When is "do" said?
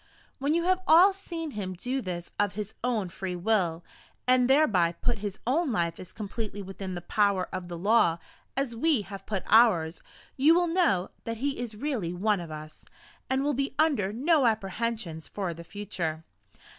1.75-2.01